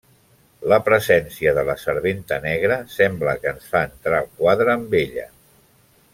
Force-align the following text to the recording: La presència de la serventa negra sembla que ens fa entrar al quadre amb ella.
La 0.71 0.77
presència 0.85 1.53
de 1.57 1.65
la 1.67 1.75
serventa 1.81 2.39
negra 2.47 2.79
sembla 2.95 3.37
que 3.45 3.53
ens 3.53 3.69
fa 3.75 3.83
entrar 3.91 4.23
al 4.23 4.33
quadre 4.41 4.75
amb 4.79 4.99
ella. 5.05 5.29